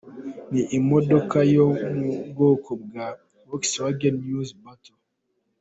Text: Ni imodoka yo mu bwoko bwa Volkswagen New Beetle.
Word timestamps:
Ni 0.51 0.61
imodoka 0.79 1.37
yo 1.53 1.65
mu 1.97 2.09
bwoko 2.29 2.69
bwa 2.83 3.07
Volkswagen 3.47 4.15
New 4.25 4.41
Beetle. 4.63 4.97